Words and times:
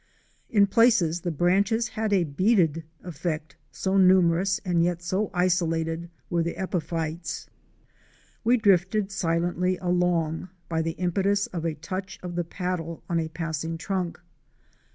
In 0.49 0.65
places 0.65 1.21
the 1.21 1.29
branches 1.29 1.89
had 1.89 2.11
a 2.11 2.23
beaded 2.23 2.85
effect, 3.03 3.55
so 3.71 3.97
numerous 3.99 4.59
and 4.65 4.83
yet 4.83 5.03
so 5.03 5.29
isolated 5.31 6.09
were 6.27 6.41
the 6.41 6.57
epiphytes. 6.59 7.45
We 8.43 8.57
drifted 8.57 9.11
silently 9.11 9.77
along, 9.77 10.49
by 10.67 10.81
the 10.81 10.93
impetus 10.97 11.45
of 11.45 11.65
a 11.65 11.75
touch 11.75 12.17
of 12.23 12.33
the 12.35 12.43
paddle 12.43 13.03
on 13.11 13.19
a 13.19 13.27
passing 13.29 13.77
trunk. 13.77 14.19